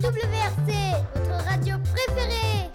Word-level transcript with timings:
WRC, 0.00 0.72
votre 1.14 1.44
radio 1.44 1.76
préférée. 1.92 2.70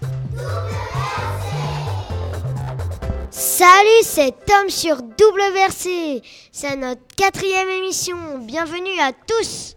Salut, 3.29 4.03
c'est 4.03 4.33
Tom 4.45 4.69
sur 4.69 4.97
WRC. 4.97 6.21
C'est 6.51 6.75
notre 6.75 7.01
quatrième 7.15 7.69
émission. 7.69 8.17
Bienvenue 8.39 8.99
à 9.01 9.11
tous. 9.11 9.75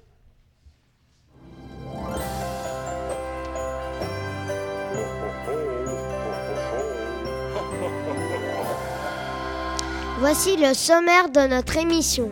Voici 10.18 10.57
le 10.57 10.73
sommaire 10.73 11.30
de 11.30 11.48
notre 11.48 11.77
émission. 11.79 12.30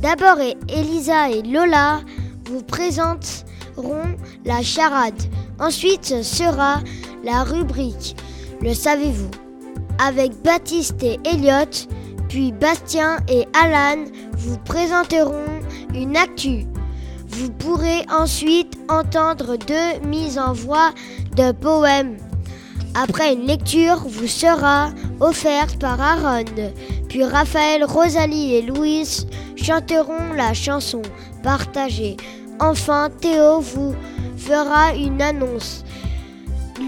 D'abord, 0.00 0.38
Elisa 0.68 1.28
et 1.28 1.42
Lola 1.42 2.00
vous 2.46 2.62
présenteront 2.62 4.16
la 4.44 4.62
charade. 4.62 5.20
Ensuite 5.58 6.22
sera 6.22 6.80
la 7.24 7.42
rubrique 7.42 8.16
Le 8.60 8.74
savez-vous 8.74 9.30
avec 9.98 10.32
Baptiste 10.42 11.02
et 11.02 11.18
Elliot, 11.24 11.88
puis 12.28 12.52
Bastien 12.52 13.18
et 13.28 13.46
Alan 13.54 14.04
vous 14.36 14.58
présenteront 14.58 15.60
une 15.94 16.16
actu. 16.16 16.66
Vous 17.28 17.50
pourrez 17.50 18.04
ensuite 18.10 18.78
entendre 18.88 19.56
deux 19.56 20.06
mises 20.06 20.38
en 20.38 20.52
voix 20.52 20.90
de 21.36 21.52
poèmes. 21.52 22.16
Après 22.98 23.34
une 23.34 23.46
lecture 23.46 23.98
vous 24.08 24.26
sera 24.26 24.88
offerte 25.20 25.78
par 25.78 26.00
Aaron, 26.00 26.44
puis 27.10 27.24
Raphaël, 27.24 27.84
Rosalie 27.84 28.54
et 28.54 28.62
Louise 28.62 29.26
chanteront 29.54 30.32
la 30.34 30.54
chanson 30.54 31.02
partagée. 31.42 32.16
Enfin, 32.58 33.10
Théo 33.20 33.60
vous 33.60 33.94
fera 34.38 34.94
une 34.94 35.20
annonce. 35.20 35.84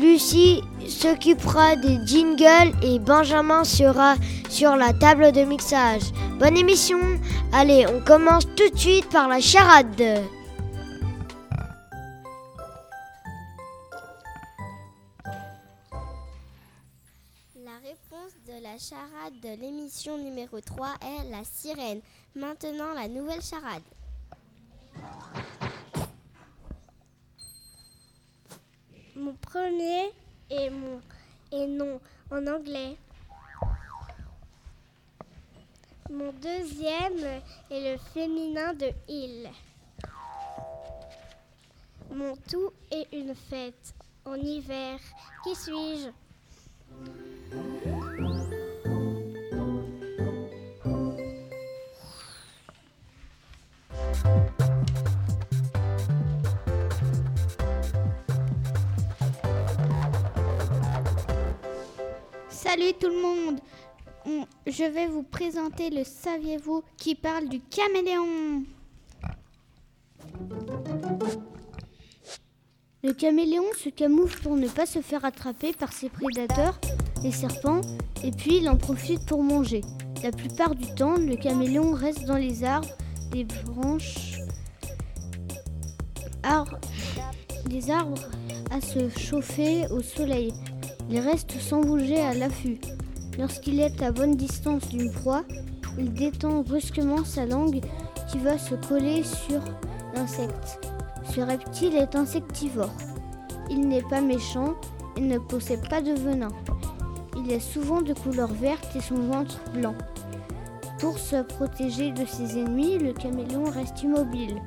Lucie 0.00 0.62
s'occupera 0.88 1.76
des 1.76 1.98
jingles 2.06 2.72
et 2.82 2.98
Benjamin 2.98 3.64
sera 3.64 4.14
sur 4.48 4.76
la 4.76 4.94
table 4.94 5.32
de 5.32 5.42
mixage. 5.42 6.02
Bonne 6.38 6.56
émission 6.56 7.00
Allez, 7.52 7.86
on 7.86 8.00
commence 8.00 8.46
tout 8.56 8.70
de 8.72 8.78
suite 8.78 9.10
par 9.10 9.28
la 9.28 9.40
charade. 9.40 10.22
La 18.78 18.96
charade 18.96 19.40
de 19.40 19.60
l'émission 19.60 20.16
numéro 20.18 20.60
3 20.60 20.94
est 21.02 21.30
la 21.30 21.42
sirène. 21.42 22.00
Maintenant, 22.36 22.92
la 22.94 23.08
nouvelle 23.08 23.42
charade. 23.42 23.82
Mon 29.16 29.34
premier 29.34 30.12
est 30.48 30.70
mon 30.70 31.00
et 31.50 31.66
non 31.66 32.00
en 32.30 32.46
anglais. 32.46 32.96
Mon 36.10 36.32
deuxième 36.34 37.42
est 37.70 37.92
le 37.92 37.98
féminin 38.14 38.74
de 38.74 38.92
il. 39.08 39.50
Mon 42.12 42.36
tout 42.48 42.70
est 42.92 43.08
une 43.12 43.34
fête 43.34 43.94
en 44.24 44.36
hiver. 44.36 45.00
Qui 45.42 45.56
suis-je? 45.56 46.10
Salut 62.68 62.92
tout 63.00 63.08
le 63.08 63.22
monde 63.22 63.60
On- 64.26 64.44
Je 64.66 64.84
vais 64.84 65.06
vous 65.06 65.22
présenter 65.22 65.88
le 65.88 66.04
saviez-vous 66.04 66.82
qui 66.98 67.14
parle 67.14 67.48
du 67.48 67.60
caméléon. 67.60 68.62
Le 73.02 73.12
caméléon 73.14 73.64
se 73.82 73.88
camoufle 73.88 74.42
pour 74.42 74.56
ne 74.56 74.68
pas 74.68 74.84
se 74.84 75.00
faire 75.00 75.24
attraper 75.24 75.72
par 75.72 75.94
ses 75.94 76.10
prédateurs, 76.10 76.78
les 77.22 77.32
serpents, 77.32 77.80
et 78.22 78.32
puis 78.32 78.58
il 78.58 78.68
en 78.68 78.76
profite 78.76 79.24
pour 79.24 79.42
manger. 79.42 79.80
La 80.22 80.30
plupart 80.30 80.74
du 80.74 80.94
temps, 80.94 81.16
le 81.16 81.36
caméléon 81.36 81.92
reste 81.92 82.26
dans 82.26 82.36
les 82.36 82.64
arbres, 82.64 82.90
les 83.32 83.44
branches, 83.44 84.40
les 87.70 87.90
arbres 87.90 88.28
à 88.70 88.82
se 88.82 89.08
chauffer 89.08 89.86
au 89.90 90.02
soleil. 90.02 90.52
Il 91.10 91.20
reste 91.20 91.58
sans 91.58 91.80
bouger 91.80 92.20
à 92.20 92.34
l'affût. 92.34 92.78
Lorsqu'il 93.38 93.80
est 93.80 94.02
à 94.02 94.12
bonne 94.12 94.36
distance 94.36 94.88
d'une 94.88 95.10
proie, 95.10 95.42
il 95.98 96.12
détend 96.12 96.60
brusquement 96.60 97.24
sa 97.24 97.46
langue 97.46 97.80
qui 98.30 98.38
va 98.38 98.58
se 98.58 98.74
coller 98.74 99.22
sur 99.22 99.60
l'insecte. 100.14 100.80
Ce 101.34 101.40
reptile 101.40 101.96
est 101.96 102.14
insectivore. 102.14 102.92
Il 103.70 103.88
n'est 103.88 104.02
pas 104.02 104.20
méchant 104.20 104.74
et 105.16 105.20
ne 105.20 105.38
possède 105.38 105.88
pas 105.88 106.02
de 106.02 106.12
venin. 106.12 106.48
Il 107.38 107.50
est 107.50 107.60
souvent 107.60 108.02
de 108.02 108.12
couleur 108.12 108.52
verte 108.52 108.94
et 108.94 109.00
son 109.00 109.16
ventre 109.16 109.60
blanc. 109.72 109.94
Pour 110.98 111.18
se 111.18 111.42
protéger 111.42 112.10
de 112.10 112.26
ses 112.26 112.58
ennemis, 112.58 112.98
le 112.98 113.14
caméléon 113.14 113.64
reste 113.64 114.02
immobile. 114.02 114.60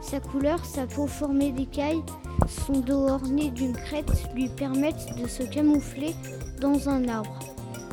Sa 0.00 0.20
couleur, 0.20 0.64
sa 0.64 0.86
peau 0.86 1.06
formée 1.06 1.50
d'écailles, 1.50 2.02
son 2.48 2.80
dos 2.80 3.08
orné 3.08 3.50
d'une 3.50 3.72
crête 3.72 4.10
lui 4.34 4.48
permettent 4.48 5.16
de 5.20 5.26
se 5.26 5.42
camoufler 5.42 6.14
dans 6.60 6.88
un 6.88 7.08
arbre. 7.08 7.38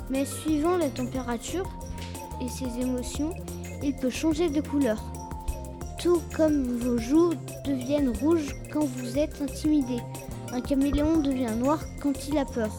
Mais 0.09 0.26
suivant 0.26 0.78
la 0.78 0.90
température 0.90 1.70
et 2.42 2.50
ses 2.50 2.80
émotions, 2.81 3.34
il 3.81 3.96
peut 3.96 4.09
changer 4.09 4.50
de 4.50 4.62
couleur. 4.62 5.02
Tout 6.00 6.22
comme 6.36 6.64
vos 6.78 6.98
joues 6.98 7.34
deviennent 7.66 8.14
rouges 8.22 8.56
quand 8.72 8.86
vous 8.86 9.18
êtes 9.18 9.42
intimidé. 9.42 9.98
Un 10.52 10.62
caméléon 10.62 11.18
devient 11.18 11.56
noir 11.58 11.80
quand 12.02 12.28
il 12.28 12.38
a 12.38 12.46
peur. 12.46 12.72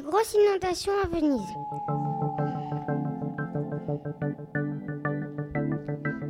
Des 0.00 0.06
grosses 0.06 0.34
inondations 0.34 0.92
à 1.04 1.06
Venise. 1.08 1.54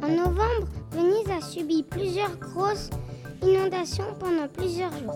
En 0.03 0.09
novembre, 0.09 0.67
Venise 0.91 1.31
a 1.31 1.41
subi 1.41 1.85
plusieurs 1.85 2.37
grosses 2.37 2.91
inondations 3.43 4.13
pendant 4.19 4.49
plusieurs 4.49 4.91
jours. 4.91 5.15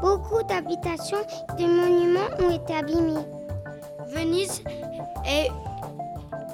Beaucoup 0.00 0.42
d'habitations 0.48 1.24
et 1.56 1.62
de 1.62 1.68
monuments 1.68 2.34
ont 2.40 2.50
été 2.50 2.74
abîmés. 2.74 3.26
Venise 4.08 4.64
est, 5.24 5.50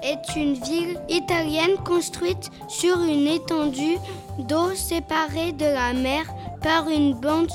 est 0.03 0.37
une 0.37 0.55
ville 0.55 1.01
italienne 1.09 1.79
construite 1.87 2.51
sur 2.69 3.01
une 3.01 3.27
étendue 3.27 3.97
d'eau 4.41 4.75
séparée 4.75 5.53
de 5.53 5.65
la 5.65 5.95
mer 5.95 6.25
par 6.61 6.87
une 6.91 7.15
bande 7.15 7.53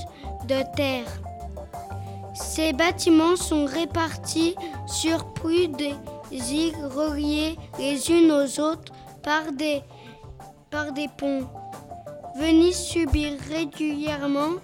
de 0.47 0.75
terre. 0.75 1.24
Ces 2.35 2.73
bâtiments 2.73 3.37
sont 3.37 3.65
répartis 3.65 4.55
sur 4.85 5.33
plus 5.33 5.69
des 5.69 5.95
îles 6.31 6.75
reliées 6.93 7.55
les 7.79 8.11
unes 8.11 8.29
aux 8.29 8.59
autres 8.59 8.91
par 9.23 9.53
des, 9.53 9.81
par 10.69 10.91
des 10.91 11.07
ponts. 11.17 11.47
Venise 12.37 12.77
subit 12.77 13.37
régulièrement 13.49 14.59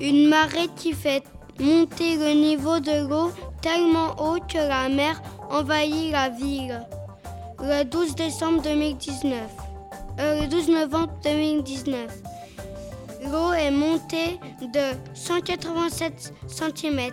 une 0.00 0.28
marée 0.28 0.68
qui 0.76 0.94
fait 0.94 1.22
monter 1.58 2.16
le 2.16 2.32
niveau 2.32 2.80
de 2.80 3.06
l'eau 3.06 3.30
tellement 3.60 4.16
haut 4.18 4.40
que 4.48 4.56
la 4.56 4.88
mer 4.88 5.20
envahit 5.50 6.12
la 6.12 6.30
ville. 6.30 6.80
Le 7.60 7.84
12 7.84 8.14
décembre 8.14 8.62
2019, 8.62 9.38
euh, 10.20 10.40
le 10.40 10.46
12 10.46 10.68
novembre 10.70 11.12
2019, 11.22 12.22
l'eau 13.22 13.52
est 13.52 13.70
montée 13.70 14.40
de 14.60 14.96
187 15.14 16.32
cm. 16.46 17.12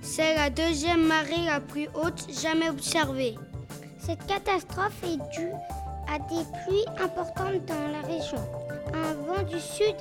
C'est 0.00 0.34
la 0.34 0.50
deuxième 0.50 1.06
marée 1.06 1.44
la 1.46 1.60
plus 1.60 1.88
haute 1.94 2.26
jamais 2.30 2.68
observée. 2.70 3.36
Cette 3.98 4.26
catastrophe 4.26 5.02
est 5.04 5.18
due 5.36 5.52
à 6.08 6.18
des 6.18 6.44
pluies 6.64 6.86
importantes 7.02 7.64
dans 7.66 7.88
la 7.92 8.00
région, 8.06 8.38
un 8.94 9.14
vent 9.26 9.42
du 9.42 9.60
sud 9.60 9.94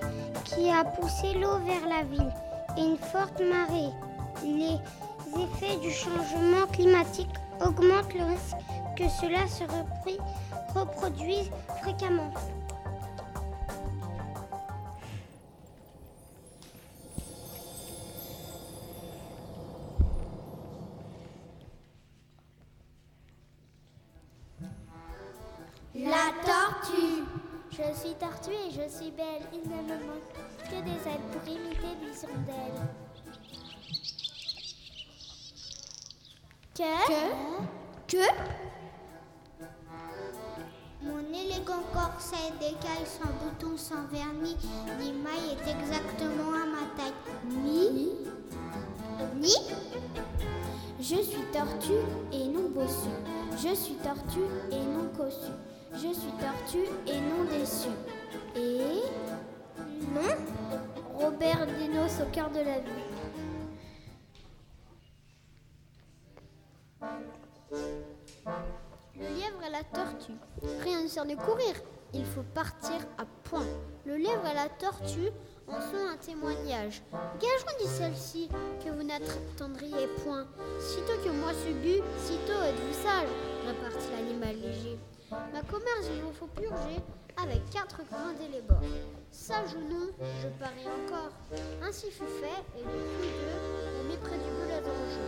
qui 0.46 0.70
a 0.70 0.86
poussé 0.86 1.34
l'eau 1.34 1.60
vers 1.66 1.88
la 1.88 2.04
ville 2.04 2.34
et 2.78 2.82
une 2.82 2.98
forte 2.98 3.42
marée. 3.42 3.92
Les 4.44 4.78
effets 5.42 5.78
du 5.82 5.92
changement 5.92 6.66
climatique 6.72 7.30
augmentent 7.60 8.14
le 8.14 8.24
risque 8.24 8.58
que 8.96 9.10
cela 9.10 9.46
se 9.48 9.64
reproduise 10.74 11.52
fréquemment. 11.82 12.32
Des 30.88 31.10
ailes 31.10 31.28
pour 31.32 31.44
imiter. 31.48 31.78
Que? 36.74 36.84
Que? 37.08 37.24
Que? 38.08 38.26
Mon 41.02 41.20
élégant 41.34 41.84
corset 41.94 42.52
d'écailles 42.60 43.06
sans 43.06 43.32
boutons, 43.40 43.78
sans 43.78 44.06
vernis, 44.12 44.58
ni 45.00 45.12
maille 45.12 45.52
est 45.52 45.68
exactement 45.72 46.54
à 46.54 46.66
ma 46.66 46.86
taille. 46.96 47.20
Ni? 47.46 48.10
Ni? 49.36 49.56
Je 51.00 51.22
suis 51.22 51.46
tortue 51.52 52.06
et 52.32 52.48
non 52.48 52.70
bossu. 52.70 53.10
Je 53.54 53.74
suis 53.76 53.96
tortue 53.96 54.50
et 54.72 54.76
non 54.76 55.10
cossu. 55.18 55.52
Je 55.94 56.14
suis 56.14 56.34
tortue 56.40 56.90
et 57.08 57.20
non 57.20 57.44
déçu. 57.50 57.90
Et? 58.56 59.57
Non 60.14 60.36
Robert 61.14 61.66
Dinos 61.66 62.22
au 62.22 62.32
cœur 62.32 62.50
de 62.52 62.60
la 62.60 62.80
vie. 62.80 63.08
Le 69.16 69.28
lièvre 69.36 69.64
et 69.66 69.72
la 69.72 69.84
tortue. 69.84 70.34
Rien 70.84 71.04
ne 71.04 71.08
sert 71.08 71.26
de 71.26 71.36
courir. 71.36 71.74
Il 72.14 72.26
faut 72.26 72.44
partir 72.54 72.96
à 73.18 73.26
point. 73.44 73.66
Le 74.06 74.16
lièvre 74.16 74.46
et 74.46 74.54
la 74.54 74.70
tortue 74.70 75.32
en 75.68 75.82
sont 75.82 76.08
un 76.08 76.18
témoignage. 76.18 77.02
Gageons, 77.40 77.78
dit 77.80 77.88
celle-ci, 77.88 78.50
que 78.84 78.90
vous 78.90 79.04
n'attendriez 79.04 80.08
point. 80.24 80.46
Sitôt 80.80 81.18
que 81.24 81.30
moi 81.30 81.52
suis 81.54 82.02
sitôt 82.20 82.62
êtes-vous 82.64 82.94
sage, 82.94 83.30
repartit 83.68 84.08
l'animal 84.16 84.56
léger. 84.56 84.98
Ma 85.30 85.62
commerce, 85.64 86.10
il 86.16 86.22
vous 86.22 86.32
faut 86.32 86.48
purger 86.48 87.02
avec 87.42 87.70
quatre 87.70 88.02
grains 88.10 88.34
les 88.52 88.62
bords. 88.62 88.82
Sage 89.32 89.76
ou 89.76 89.94
non, 89.94 90.08
je 90.42 90.48
parie 90.60 90.88
encore. 90.88 91.32
Ainsi 91.84 92.10
fut 92.12 92.32
fait, 92.42 92.64
et 92.78 92.84
de 92.84 92.90
tous 92.90 93.22
deux, 93.22 94.02
au 94.02 94.04
mépris 94.10 94.38
du 94.38 94.50
jeu. 94.50 95.28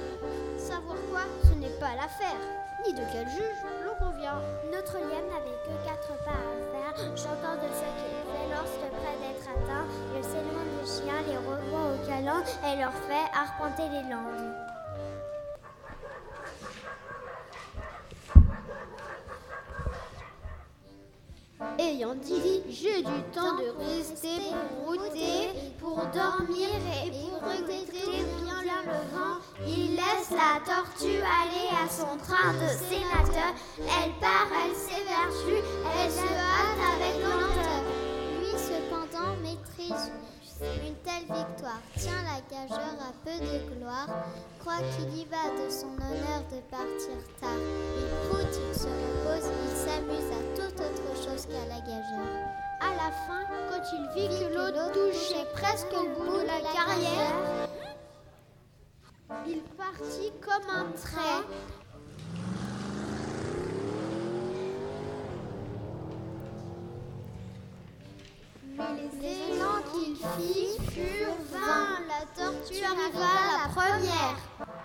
Savoir 0.57 0.97
quoi, 1.11 1.21
ce 1.43 1.53
n'est 1.55 1.77
pas 1.79 1.95
l'affaire, 1.95 2.41
ni 2.85 2.93
de 2.93 3.03
quel 3.13 3.27
juge 3.29 3.61
l'on 3.85 3.95
convient. 4.03 4.41
Notre 4.71 4.97
lièvre 4.97 5.29
n'avait 5.29 5.59
que 5.65 5.85
quatre 5.85 6.13
pas 6.25 6.31
à 6.31 6.55
faire, 6.73 7.17
chantant 7.17 7.55
de 7.55 7.69
ce 7.69 7.85
qu'il 7.97 8.17
fait 8.25 8.49
lorsque 8.49 8.89
près 8.97 9.15
d'être 9.21 9.45
atteint, 9.45 9.85
il 10.17 10.23
s'éloigne 10.23 10.73
du 10.81 10.85
chien, 10.85 11.21
les 11.27 11.37
revoit 11.37 11.93
au 11.93 12.07
câlin 12.07 12.43
et 12.65 12.81
leur 12.81 12.93
fait 12.93 13.29
arpenter 13.33 13.87
les 13.89 14.09
landes. 14.09 14.78
Ayant 21.79 22.15
dit, 22.15 22.61
j'ai 22.69 22.97
du 22.97 23.21
temps 23.33 23.55
de 23.55 23.71
rester 23.79 24.51
pour 24.51 24.91
router, 24.91 25.47
pour 25.79 25.95
dormir 26.13 26.67
et 27.05 27.09
pour 27.09 27.39
regretter 27.39 28.25
bien 28.43 28.81
le 28.83 28.99
vent. 29.15 29.39
Il 29.65 29.95
laisse 29.95 30.29
la 30.29 30.59
tortue 30.65 31.21
aller 31.23 31.69
à 31.71 31.87
son 31.87 32.17
train 32.17 32.51
de 32.51 32.67
sénateur. 32.67 33.53
Elle 33.77 34.11
part, 34.19 34.49
elle 34.65 34.75
s'évertue, 34.75 35.63
elle 35.95 36.11
se 36.11 36.19
hâte 36.19 36.83
avec 36.95 37.23
lenteur. 37.23 37.83
Lui 38.41 38.59
cependant 38.59 39.37
maîtrise 39.41 40.11
une 40.85 40.95
telle 41.05 41.23
victoire 41.23 41.79
tient 41.95 42.21
la 42.23 42.41
gageure 42.51 42.99
à 42.99 43.13
peu 43.23 43.39
de 43.39 43.79
gloire, 43.79 44.09
croit 44.59 44.83
qu'il 44.97 45.17
y 45.17 45.23
va 45.25 45.49
de 45.51 45.71
son 45.71 45.87
honneur 45.95 46.43
de 46.51 46.59
partir 46.69 47.15
tard. 47.39 47.49
Presque 55.61 55.93
au 55.93 56.07
bout 56.07 56.37
de 56.37 56.45
la 56.45 56.61
carrière, 56.73 57.67
il 59.47 59.61
partit 59.77 60.31
comme 60.41 60.69
un 60.69 60.91
trait 60.91 61.45
les 68.95 69.27
élans 69.27 69.81
qu'il 69.91 70.15
fit 70.15 70.77
furent 70.91 71.35
vains. 71.51 71.99
La 72.07 72.25
tortue 72.33 72.83
arriva 72.83 73.33
la 73.51 73.69
première. 73.73 74.78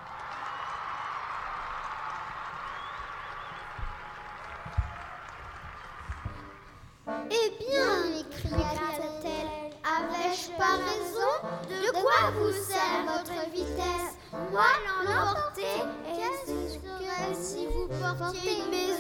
Vous 12.33 12.53
sert 12.53 13.05
votre 13.07 13.51
vitesse. 13.51 14.17
Moi 14.51 14.63
l'emporter, 15.05 15.85
qu'est-ce 16.07 16.79
que 16.79 17.35
si 17.35 17.67
vous 17.67 17.87
portiez 18.19 18.65
une 18.65 18.71
maison 18.71 18.94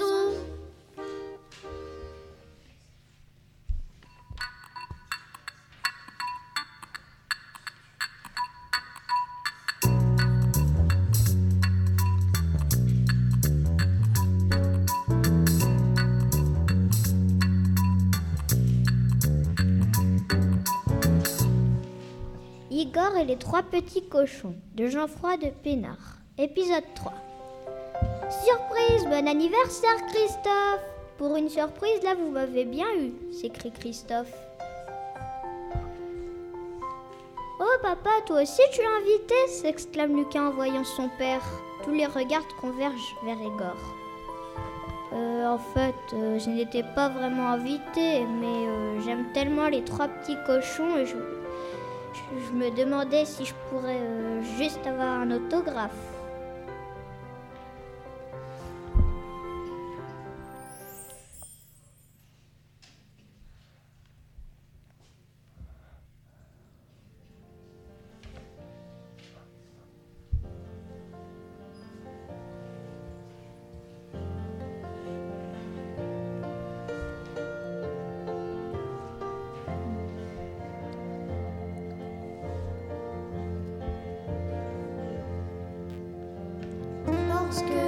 Et 22.96 23.24
les 23.24 23.36
trois 23.36 23.64
petits 23.64 24.06
cochons 24.06 24.54
de 24.76 24.86
Jean-Froid 24.86 25.36
de 25.36 25.48
Pénard. 25.48 26.18
Épisode 26.38 26.84
3. 26.94 27.12
Surprise, 28.30 29.04
bon 29.06 29.26
anniversaire 29.26 29.96
Christophe 30.10 30.80
Pour 31.18 31.34
une 31.34 31.48
surprise, 31.48 32.00
là 32.04 32.14
vous 32.14 32.30
m'avez 32.30 32.64
bien 32.64 32.86
eu, 33.00 33.32
s'écrie 33.32 33.72
Christophe. 33.72 34.32
Oh 37.58 37.78
papa, 37.82 38.10
toi 38.26 38.42
aussi 38.42 38.62
tu 38.72 38.80
l'as 38.80 38.98
invité 39.00 39.34
s'exclame 39.48 40.16
Lucas 40.16 40.42
en 40.42 40.50
voyant 40.50 40.84
son 40.84 41.08
père. 41.18 41.42
Tous 41.82 41.92
les 41.92 42.06
regards 42.06 42.46
convergent 42.60 43.16
vers 43.24 43.40
Igor. 43.40 43.76
Euh, 45.12 45.46
en 45.46 45.58
fait, 45.58 45.94
euh, 46.12 46.38
je 46.38 46.48
n'étais 46.48 46.84
pas 46.94 47.08
vraiment 47.08 47.48
invité, 47.48 48.24
mais 48.40 48.68
euh, 48.68 49.00
j'aime 49.00 49.32
tellement 49.32 49.68
les 49.68 49.82
trois 49.82 50.06
petits 50.06 50.38
cochons 50.46 50.96
et 50.96 51.06
je, 51.06 51.16
je 52.40 52.52
me 52.52 52.70
demandais 52.70 53.24
si 53.24 53.44
je 53.44 53.54
pourrais 53.70 54.00
euh, 54.00 54.42
juste 54.58 54.86
avoir 54.86 55.20
un 55.20 55.30
autographe. 55.30 56.13
scared. 87.54 87.83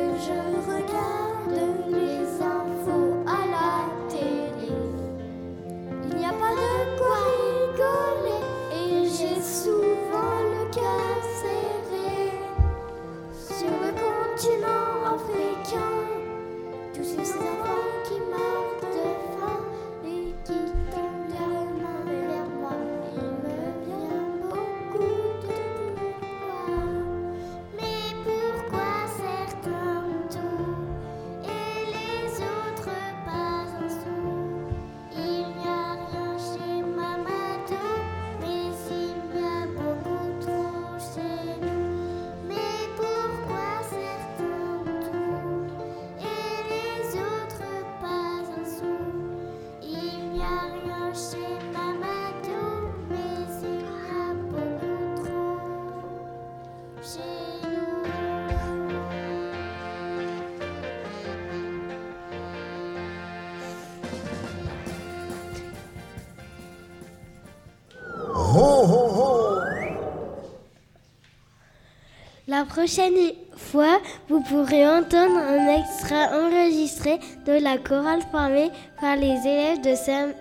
Prochaine 72.67 73.33
fois, 73.57 74.01
vous 74.29 74.41
pourrez 74.43 74.87
entendre 74.87 75.37
un 75.37 75.79
extrait 75.79 76.29
enregistré 76.33 77.19
de 77.47 77.53
la 77.53 77.79
chorale 77.79 78.23
formée 78.31 78.71
par 79.01 79.17
les 79.17 79.37
élèves 79.47 79.81
de 79.81 79.95
CM, 79.95 80.33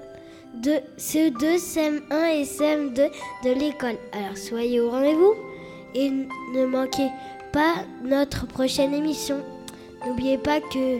de, 0.55 0.73
CE2, 0.97 1.57
CM1 1.57 2.25
et 2.33 2.43
CM2 2.43 3.09
de 3.43 3.59
l'école. 3.59 3.97
Alors 4.11 4.37
soyez 4.37 4.79
au 4.79 4.89
rendez-vous 4.89 5.33
et 5.93 6.09
ne 6.09 6.65
manquez 6.65 7.09
pas 7.51 7.75
notre 8.03 8.45
prochaine 8.47 8.93
émission. 8.93 9.37
N'oubliez 10.05 10.37
pas 10.37 10.59
que 10.59 10.99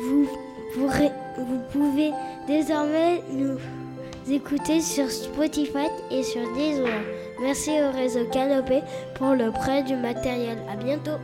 vous, 0.00 0.28
pourrez, 0.74 1.10
vous 1.38 1.60
pouvez 1.72 2.10
désormais 2.46 3.22
nous 3.30 3.58
écouter 4.28 4.80
sur 4.80 5.10
Spotify 5.10 5.86
et 6.10 6.22
sur 6.22 6.42
Deezer. 6.54 6.88
Merci 7.40 7.70
au 7.80 7.90
réseau 7.90 8.24
Canopé 8.30 8.82
pour 9.14 9.34
le 9.34 9.50
prêt 9.50 9.82
du 9.82 9.96
matériel. 9.96 10.58
À 10.70 10.76
bientôt. 10.76 11.18